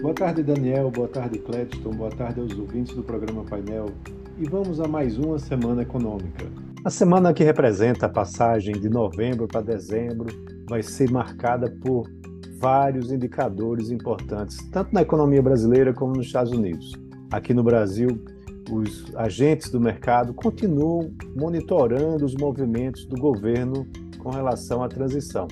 Boa 0.00 0.14
tarde, 0.14 0.42
Daniel. 0.42 0.90
Boa 0.90 1.08
tarde, 1.08 1.38
Clédson. 1.38 1.90
Boa 1.90 2.08
tarde 2.08 2.40
aos 2.40 2.58
ouvintes 2.58 2.96
do 2.96 3.02
programa 3.02 3.44
Painel. 3.44 3.90
E 4.38 4.48
vamos 4.48 4.80
a 4.80 4.88
mais 4.88 5.18
uma 5.18 5.38
semana 5.38 5.82
econômica. 5.82 6.46
A 6.82 6.88
semana 6.88 7.34
que 7.34 7.44
representa 7.44 8.06
a 8.06 8.08
passagem 8.08 8.80
de 8.80 8.88
novembro 8.88 9.46
para 9.46 9.60
dezembro 9.60 10.28
vai 10.66 10.82
ser 10.82 11.10
marcada 11.10 11.70
por 11.82 12.10
vários 12.58 13.12
indicadores 13.12 13.90
importantes, 13.90 14.56
tanto 14.70 14.94
na 14.94 15.02
economia 15.02 15.42
brasileira 15.42 15.92
como 15.92 16.16
nos 16.16 16.26
Estados 16.26 16.52
Unidos. 16.52 16.92
Aqui 17.30 17.52
no 17.52 17.62
Brasil, 17.62 18.24
os 18.70 19.14
agentes 19.14 19.70
do 19.70 19.78
mercado 19.78 20.32
continuam 20.32 21.12
monitorando 21.36 22.24
os 22.24 22.34
movimentos 22.34 23.04
do 23.04 23.20
governo 23.20 23.86
com 24.18 24.30
relação 24.30 24.82
à 24.82 24.88
transição. 24.88 25.46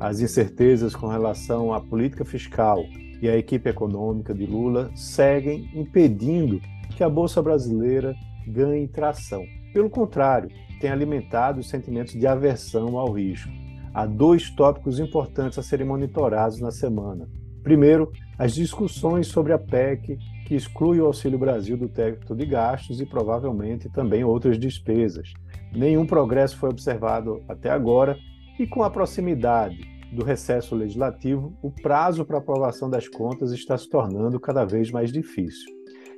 As 0.00 0.20
incertezas 0.20 0.96
com 0.96 1.06
relação 1.06 1.72
à 1.72 1.80
política 1.80 2.24
fiscal 2.24 2.82
e 3.24 3.28
à 3.28 3.38
equipe 3.38 3.70
econômica 3.70 4.34
de 4.34 4.44
Lula 4.44 4.90
seguem 4.94 5.70
impedindo 5.74 6.60
que 6.94 7.02
a 7.02 7.08
Bolsa 7.08 7.40
Brasileira 7.40 8.14
ganhe 8.46 8.86
tração. 8.86 9.42
Pelo 9.72 9.88
contrário, 9.88 10.50
tem 10.78 10.90
alimentado 10.90 11.60
os 11.60 11.68
sentimentos 11.70 12.12
de 12.12 12.26
aversão 12.26 12.98
ao 12.98 13.10
risco. 13.12 13.50
Há 13.94 14.04
dois 14.04 14.50
tópicos 14.50 15.00
importantes 15.00 15.58
a 15.58 15.62
serem 15.62 15.86
monitorados 15.86 16.60
na 16.60 16.70
semana. 16.70 17.26
Primeiro, 17.62 18.12
as 18.38 18.52
discussões 18.52 19.28
sobre 19.28 19.54
a 19.54 19.58
PEC, 19.58 20.18
que 20.46 20.54
exclui 20.54 21.00
o 21.00 21.06
Auxílio 21.06 21.38
Brasil 21.38 21.78
do 21.78 21.88
teto 21.88 22.34
de 22.34 22.44
gastos 22.44 23.00
e 23.00 23.06
provavelmente 23.06 23.88
também 23.88 24.22
outras 24.22 24.58
despesas. 24.58 25.32
Nenhum 25.74 26.04
progresso 26.04 26.58
foi 26.58 26.68
observado 26.68 27.42
até 27.48 27.70
agora 27.70 28.18
e, 28.58 28.66
com 28.66 28.82
a 28.82 28.90
proximidade 28.90 29.93
do 30.14 30.24
recesso 30.24 30.74
legislativo, 30.74 31.52
o 31.62 31.70
prazo 31.70 32.24
para 32.24 32.38
aprovação 32.38 32.88
das 32.88 33.08
contas 33.08 33.52
está 33.52 33.76
se 33.76 33.88
tornando 33.88 34.38
cada 34.40 34.64
vez 34.64 34.90
mais 34.90 35.12
difícil. 35.12 35.72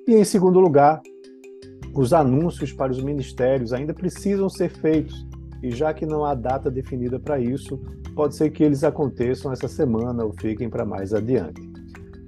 E, 0.07 0.15
em 0.15 0.25
segundo 0.25 0.61
lugar, 0.61 1.01
os 1.95 2.13
anúncios 2.13 2.73
para 2.73 2.93
os 2.93 3.03
ministérios 3.03 3.73
ainda 3.73 3.95
precisam 3.95 4.49
ser 4.49 4.69
feitos, 4.69 5.27
e 5.63 5.71
já 5.71 5.95
que 5.95 6.05
não 6.05 6.25
há 6.25 6.35
data 6.35 6.71
definida 6.71 7.19
para 7.19 7.41
isso, 7.41 7.81
pode 8.15 8.37
ser 8.37 8.51
que 8.51 8.63
eles 8.63 8.85
aconteçam 8.85 9.51
essa 9.51 9.67
semana 9.67 10.25
ou 10.25 10.33
fiquem 10.33 10.69
para 10.69 10.85
mais 10.85 11.13
adiante. 11.13 11.61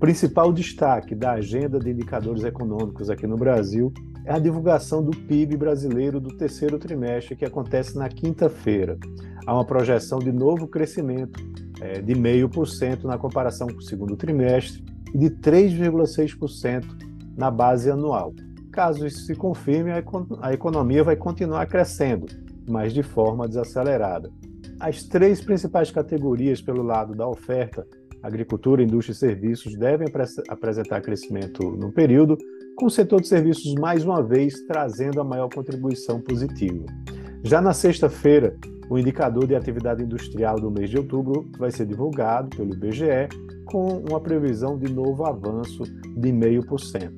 Principal 0.00 0.52
destaque 0.52 1.14
da 1.14 1.32
agenda 1.32 1.78
de 1.78 1.90
indicadores 1.90 2.44
econômicos 2.44 3.10
aqui 3.10 3.26
no 3.26 3.36
Brasil 3.36 3.92
é 4.28 4.32
a 4.34 4.38
divulgação 4.38 5.02
do 5.02 5.10
PIB 5.10 5.56
brasileiro 5.56 6.20
do 6.20 6.36
terceiro 6.36 6.78
trimestre, 6.78 7.34
que 7.34 7.46
acontece 7.46 7.96
na 7.96 8.10
quinta-feira. 8.10 8.98
Há 9.46 9.54
uma 9.54 9.64
projeção 9.64 10.18
de 10.18 10.30
novo 10.30 10.68
crescimento 10.68 11.42
é, 11.80 12.02
de 12.02 12.12
0,5% 12.12 13.04
na 13.04 13.16
comparação 13.16 13.68
com 13.68 13.78
o 13.78 13.82
segundo 13.82 14.16
trimestre 14.16 14.84
e 15.14 15.18
de 15.18 15.30
3,6% 15.30 16.84
na 17.38 17.50
base 17.50 17.90
anual. 17.90 18.34
Caso 18.70 19.06
isso 19.06 19.20
se 19.20 19.34
confirme, 19.34 19.92
a 20.42 20.52
economia 20.52 21.02
vai 21.02 21.16
continuar 21.16 21.64
crescendo, 21.64 22.26
mas 22.68 22.92
de 22.92 23.02
forma 23.02 23.48
desacelerada. 23.48 24.30
As 24.78 25.04
três 25.04 25.40
principais 25.40 25.90
categorias 25.90 26.60
pelo 26.60 26.82
lado 26.82 27.14
da 27.14 27.26
oferta, 27.26 27.86
agricultura, 28.22 28.82
indústria 28.82 29.14
e 29.14 29.16
serviços, 29.16 29.74
devem 29.74 30.06
apresentar 30.50 31.00
crescimento 31.00 31.62
no 31.62 31.90
período, 31.90 32.36
com 32.78 32.86
o 32.86 32.90
setor 32.90 33.20
de 33.20 33.26
serviços 33.26 33.74
mais 33.74 34.04
uma 34.04 34.22
vez 34.22 34.62
trazendo 34.62 35.20
a 35.20 35.24
maior 35.24 35.52
contribuição 35.52 36.20
positiva. 36.20 36.86
Já 37.42 37.60
na 37.60 37.72
sexta-feira, 37.72 38.56
o 38.88 38.96
indicador 38.96 39.48
de 39.48 39.56
atividade 39.56 40.04
industrial 40.04 40.60
do 40.60 40.70
mês 40.70 40.88
de 40.88 40.96
outubro 40.96 41.50
vai 41.58 41.72
ser 41.72 41.86
divulgado 41.86 42.56
pelo 42.56 42.72
IBGE 42.72 43.28
com 43.64 43.98
uma 44.08 44.20
previsão 44.20 44.78
de 44.78 44.92
novo 44.92 45.24
avanço 45.24 45.82
de 45.82 46.32
0,5%. 46.32 47.10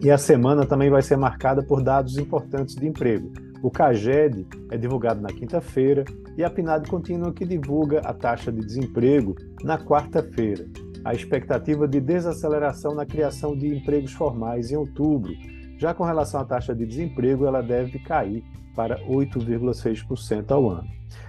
E 0.00 0.10
a 0.10 0.16
semana 0.16 0.64
também 0.64 0.88
vai 0.88 1.02
ser 1.02 1.18
marcada 1.18 1.62
por 1.62 1.82
dados 1.82 2.16
importantes 2.16 2.74
de 2.74 2.86
emprego. 2.86 3.30
O 3.62 3.70
CAGED 3.70 4.46
é 4.70 4.78
divulgado 4.78 5.20
na 5.20 5.28
quinta-feira 5.28 6.06
e 6.38 6.42
a 6.42 6.48
PNAD 6.48 6.88
contínua 6.88 7.34
que 7.34 7.44
divulga 7.44 8.00
a 8.00 8.14
taxa 8.14 8.50
de 8.50 8.60
desemprego 8.60 9.36
na 9.62 9.78
quarta-feira. 9.78 10.66
A 11.04 11.12
expectativa 11.12 11.86
de 11.86 12.00
desaceleração 12.00 12.94
na 12.94 13.04
criação 13.04 13.56
de 13.56 13.68
empregos 13.68 14.12
formais 14.12 14.70
em 14.70 14.76
outubro. 14.76 15.32
Já 15.78 15.92
com 15.92 16.02
relação 16.02 16.40
à 16.40 16.44
taxa 16.44 16.74
de 16.74 16.86
desemprego, 16.86 17.44
ela 17.44 17.62
deve 17.62 17.98
cair 17.98 18.42
para 18.74 18.98
8,6% 19.06 20.50
ao 20.50 20.70
ano. 20.70 20.88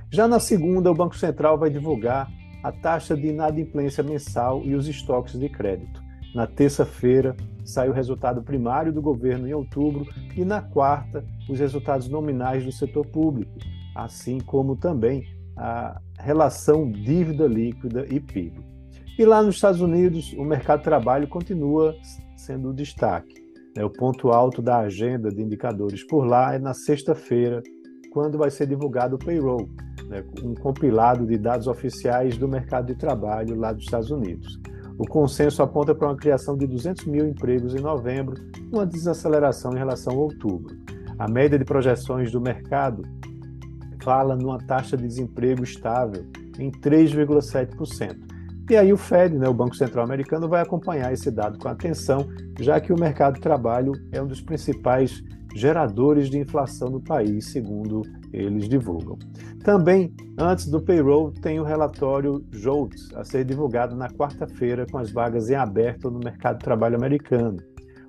Já 0.10 0.28
na 0.28 0.40
segunda, 0.40 0.90
o 0.90 0.96
Banco 0.96 1.18
Central 1.18 1.58
vai 1.58 1.70
divulgar 1.70 2.32
a 2.64 2.72
taxa 2.72 3.16
de 3.16 3.28
inadimplência 3.28 4.04
mensal 4.04 4.62
e 4.64 4.74
os 4.76 4.88
estoques 4.88 5.38
de 5.38 5.50
crédito. 5.50 6.02
Na 6.34 6.48
terça-feira, 6.48 7.36
sai 7.64 7.90
o 7.90 7.94
resultado 7.94 8.42
primário 8.42 8.94
do 8.94 9.02
governo 9.02 9.48
em 9.48 9.54
outubro 9.54 10.06
e 10.36 10.44
na 10.46 10.62
quarta, 10.62 11.26
os 11.50 11.60
resultados 11.60 12.08
nominais 12.08 12.64
do 12.64 12.72
setor 12.72 13.06
público, 13.06 13.52
assim 13.94 14.40
como 14.40 14.76
também 14.76 15.24
a 15.58 16.00
relação 16.18 16.90
dívida 16.90 17.46
líquida 17.46 18.06
e 18.10 18.20
PIB. 18.20 18.75
E 19.18 19.24
lá 19.24 19.42
nos 19.42 19.56
Estados 19.56 19.80
Unidos, 19.80 20.34
o 20.34 20.44
mercado 20.44 20.80
de 20.80 20.84
trabalho 20.84 21.26
continua 21.28 21.96
sendo 22.36 22.72
o 22.72 22.74
destaque. 22.74 23.34
Né? 23.74 23.84
O 23.86 23.90
ponto 23.90 24.30
alto 24.30 24.62
da 24.62 24.80
agenda 24.80 25.30
de 25.30 25.42
indicadores 25.42 26.06
por 26.06 26.26
lá 26.26 26.54
é 26.54 26.60
na 26.60 26.74
sexta-feira, 26.74 27.64
quando 28.12 28.38
vai 28.38 28.52
ser 28.52 28.68
divulgado 28.68 29.16
o 29.16 29.20
payroll, 29.20 29.70
né? 30.10 30.22
um 30.44 30.54
compilado 30.54 31.26
de 31.26 31.38
dados 31.38 31.66
oficiais 31.66 32.38
do 32.38 32.46
mercado 32.46 32.88
de 32.88 32.96
trabalho 32.96 33.56
lá 33.56 33.72
dos 33.72 33.86
Estados 33.86 34.12
Unidos. 34.12 34.60
O 34.98 35.08
consenso 35.08 35.64
aponta 35.64 35.96
para 35.96 36.10
uma 36.10 36.18
criação 36.18 36.58
de 36.58 36.68
200 36.68 37.06
mil 37.06 37.26
empregos 37.26 37.74
em 37.74 37.80
novembro, 37.80 38.36
uma 38.70 38.86
desaceleração 38.86 39.72
em 39.74 39.78
relação 39.78 40.14
a 40.14 40.18
outubro. 40.18 40.76
A 41.18 41.30
média 41.30 41.58
de 41.58 41.64
projeções 41.64 42.34
do 42.34 42.42
mercado 42.42 43.02
fala 44.04 44.36
numa 44.36 44.58
taxa 44.58 44.98
de 44.98 45.08
desemprego 45.08 45.64
estável 45.64 46.26
em 46.60 46.70
3,7%. 46.70 48.35
E 48.70 48.76
aí 48.76 48.92
o 48.92 48.98
Fed, 48.98 49.38
né, 49.38 49.48
o 49.48 49.54
Banco 49.54 49.76
Central 49.76 50.04
Americano, 50.04 50.50
vai 50.50 50.62
acompanhar 50.62 51.14
esse 51.14 51.30
dado 51.30 51.60
com 51.60 51.68
atenção, 51.68 52.28
já 52.60 52.80
que 52.80 52.92
o 52.92 53.00
mercado 53.00 53.36
de 53.36 53.42
trabalho 53.42 53.92
é 54.12 54.22
um 54.22 54.26
dos 54.26 54.42
principais 54.42 55.24
geradores 55.56 56.30
de 56.30 56.40
inflação 56.40 56.90
no 56.90 57.00
país, 57.00 57.46
segundo 57.46 58.02
eles 58.34 58.68
divulgam. 58.68 59.18
Também, 59.64 60.14
antes 60.38 60.68
do 60.68 60.82
payroll, 60.82 61.32
tem 61.32 61.60
o 61.60 61.64
relatório 61.64 62.44
JOLTS 62.52 63.14
a 63.16 63.24
ser 63.24 63.46
divulgado 63.46 63.96
na 63.96 64.10
quarta-feira 64.10 64.86
com 64.92 64.98
as 64.98 65.12
vagas 65.12 65.50
em 65.50 65.56
aberto 65.56 66.10
no 66.10 66.20
mercado 66.20 66.58
de 66.58 66.64
trabalho 66.66 66.96
americano, 66.96 67.58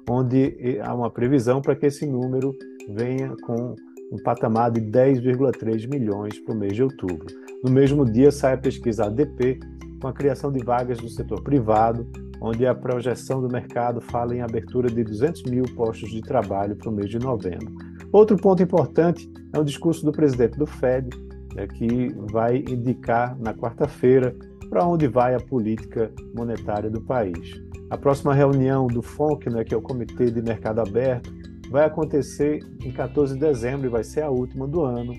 onde 0.09 0.81
há 0.83 0.95
uma 0.95 1.11
previsão 1.11 1.61
para 1.61 1.77
que 1.77 1.87
esse 1.87 2.07
número 2.07 2.53
venha 2.89 3.33
com 3.45 3.75
um 4.13 4.23
patamar 4.25 4.71
de 4.71 4.81
10,3 4.81 5.89
milhões 5.89 6.39
para 6.41 6.55
o 6.55 6.59
mês 6.59 6.75
de 6.75 6.83
outubro. 6.83 7.27
No 7.63 7.71
mesmo 7.71 8.05
dia 8.05 8.33
sai 8.33 8.55
a 8.55 8.59
pesquisa 8.59 9.07
ADP 9.07 9.61
com 10.01 10.09
a 10.09 10.13
criação 10.13 10.51
de 10.53 10.65
vagas 10.65 11.01
no 11.01 11.09
setor 11.09 11.43
privado, 11.43 12.07
onde 12.41 12.67
a 12.67 12.75
projeção 12.75 13.41
do 13.41 13.49
mercado 13.49 14.01
fala 14.01 14.35
em 14.35 14.41
abertura 14.41 14.89
de 14.89 15.03
200 15.03 15.45
mil 15.45 15.65
postos 15.75 16.11
de 16.11 16.21
trabalho 16.21 16.77
para 16.77 16.91
o 16.91 16.93
mês 16.93 17.11
de 17.11 17.19
novembro. 17.19 17.75
Outro 18.13 18.37
ponto 18.37 18.63
importante 18.63 19.31
é 19.53 19.59
o 19.59 19.65
discurso 19.65 20.05
do 20.05 20.13
presidente 20.13 20.59
do 20.59 20.67
Fed, 20.67 21.09
né, 21.55 21.67
que 21.67 22.15
vai 22.31 22.59
indicar 22.59 23.37
na 23.39 23.55
quarta-feira 23.55 24.35
para 24.69 24.87
onde 24.87 25.07
vai 25.07 25.35
a 25.35 25.41
política 25.41 26.11
monetária 26.35 26.91
do 26.91 27.01
país. 27.01 27.61
A 27.89 27.97
próxima 27.97 28.35
reunião 28.35 28.87
do 28.87 29.01
FONC, 29.01 29.49
né, 29.49 29.65
que 29.65 29.73
é 29.73 29.77
o 29.77 29.83
Comitê 29.83 30.31
de 30.31 30.43
Mercado 30.43 30.81
Aberto, 30.81 31.33
vai 31.71 31.85
acontecer 31.85 32.61
em 32.85 32.93
14 32.93 33.35
de 33.35 33.41
dezembro 33.41 33.87
e 33.87 33.91
vai 33.91 34.05
ser 34.05 34.23
a 34.23 34.31
última 34.31 34.67
do 34.67 34.83
ano, 34.83 35.13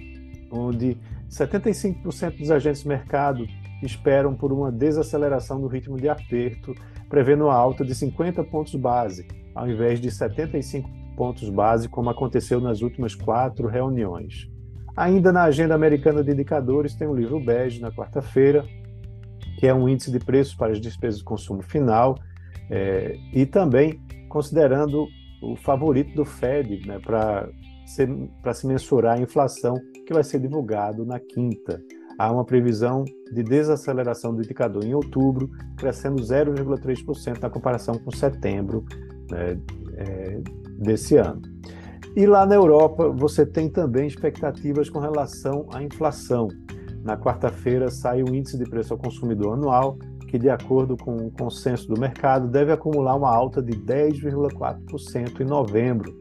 onde 0.51 0.97
75% 1.29 2.37
dos 2.37 2.51
agentes 2.51 2.83
de 2.83 2.87
mercado 2.87 3.45
esperam 3.81 4.35
por 4.35 4.51
uma 4.51 4.71
desaceleração 4.71 5.59
no 5.59 5.67
ritmo 5.67 5.97
de 5.97 6.09
aperto, 6.09 6.73
prevendo 7.09 7.45
uma 7.45 7.55
alta 7.55 7.85
de 7.85 7.93
50 7.93 8.43
pontos 8.45 8.75
base, 8.75 9.27
ao 9.53 9.69
invés 9.69 9.99
de 9.99 10.11
75 10.11 10.89
pontos 11.15 11.49
base, 11.49 11.89
como 11.89 12.09
aconteceu 12.09 12.59
nas 12.59 12.81
últimas 12.81 13.15
quatro 13.15 13.67
reuniões. 13.67 14.49
Ainda 14.95 15.31
na 15.31 15.43
agenda 15.43 15.75
americana 15.75 16.23
de 16.23 16.31
indicadores, 16.31 16.95
tem 16.95 17.07
o 17.07 17.15
livro 17.15 17.39
bege 17.39 17.79
na 17.79 17.91
quarta-feira, 17.91 18.65
que 19.59 19.67
é 19.67 19.73
um 19.73 19.87
índice 19.87 20.11
de 20.11 20.19
preços 20.19 20.55
para 20.55 20.71
as 20.71 20.79
despesas 20.79 21.19
de 21.19 21.25
consumo 21.25 21.61
final, 21.61 22.15
é, 22.69 23.15
e 23.33 23.45
também 23.45 23.99
considerando 24.27 25.07
o 25.41 25.55
favorito 25.55 26.13
do 26.15 26.25
Fed 26.25 26.87
né, 26.87 26.99
para 26.99 27.49
se 27.85 28.67
mensurar 28.67 29.17
a 29.17 29.21
inflação, 29.21 29.75
que 30.05 30.13
vai 30.13 30.23
ser 30.23 30.39
divulgado 30.39 31.05
na 31.05 31.19
quinta. 31.19 31.81
Há 32.17 32.31
uma 32.31 32.43
previsão 32.43 33.05
de 33.31 33.43
desaceleração 33.43 34.33
do 34.33 34.41
indicador 34.41 34.83
em 34.83 34.93
outubro, 34.93 35.49
crescendo 35.75 36.21
0,3% 36.21 37.39
na 37.41 37.49
comparação 37.49 37.95
com 37.95 38.09
setembro 38.11 38.83
né, 39.29 39.59
é, 39.95 40.41
desse 40.79 41.17
ano. 41.17 41.41
E 42.15 42.25
lá 42.25 42.45
na 42.47 42.55
Europa, 42.55 43.09
você 43.09 43.45
tem 43.45 43.69
também 43.69 44.07
expectativas 44.07 44.89
com 44.89 44.97
relação 44.97 45.67
à 45.71 45.83
inflação. 45.83 46.47
Na 47.03 47.15
quarta-feira 47.15 47.91
sai 47.91 48.23
o 48.23 48.33
índice 48.33 48.57
de 48.57 48.65
preço 48.65 48.93
ao 48.93 48.99
consumidor 48.99 49.53
anual, 49.53 49.99
que, 50.27 50.39
de 50.39 50.49
acordo 50.49 50.97
com 50.97 51.15
o 51.15 51.31
consenso 51.31 51.87
do 51.87 51.99
mercado, 51.99 52.47
deve 52.47 52.71
acumular 52.71 53.15
uma 53.15 53.29
alta 53.29 53.61
de 53.61 53.73
10,4% 53.73 55.39
em 55.39 55.45
novembro, 55.45 56.19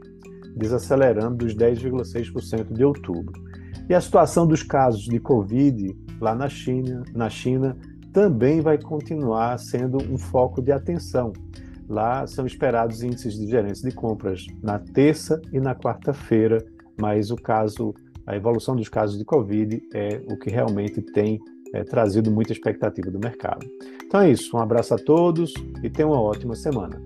desacelerando 0.55 1.39
dos 1.39 1.55
10,6% 1.55 2.73
de 2.75 2.85
outubro. 2.85 3.46
E 3.89 3.95
a 3.95 4.01
situação 4.01 4.47
dos 4.47 4.63
casos 4.63 5.05
de 5.05 5.21
Covid 5.21 5.97
lá 6.21 6.35
na 6.35 6.49
China, 6.49 7.05
na 7.15 7.31
China 7.31 7.77
também 8.13 8.61
vai 8.61 8.79
continuar 8.79 9.59
sendo 9.59 9.99
um 10.13 10.19
foco 10.19 10.61
de 10.61 10.73
atenção. 10.73 11.33
Lá 11.89 12.27
são 12.27 12.47
esperados 12.47 13.03
índices 13.03 13.39
de 13.39 13.47
gerência 13.47 13.89
de 13.89 13.95
compras 13.95 14.47
na 14.63 14.79
terça 14.79 15.41
e 15.53 15.61
na 15.61 15.75
quarta-feira, 15.75 16.65
mas 17.01 17.31
o 17.31 17.37
caso, 17.37 17.95
a 18.27 18.35
evolução 18.35 18.75
dos 18.75 18.89
casos 18.89 19.19
de 19.19 19.25
Covid 19.25 19.81
é 19.95 20.21
o 20.29 20.37
que 20.37 20.51
realmente 20.51 21.01
tem 21.01 21.39
é, 21.73 21.85
trazido 21.85 22.31
muita 22.31 22.53
expectativa 22.53 23.11
do 23.11 23.21
mercado. 23.21 23.65
Então 24.05 24.21
é 24.21 24.31
isso, 24.31 24.57
um 24.57 24.61
abraço 24.61 24.95
a 24.95 24.99
todos 24.99 25.53
e 25.83 25.89
tenham 25.89 26.11
uma 26.11 26.21
ótima 26.21 26.57
semana. 26.57 27.01